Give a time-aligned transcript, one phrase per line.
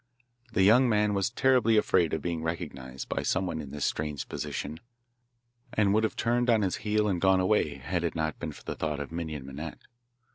[0.53, 4.79] The young man was terribly afraid of being recognised by someone in this strange position,
[5.73, 8.63] and would have turned on his heel and gone away had it not been for
[8.63, 9.77] the thought of Minon Minette.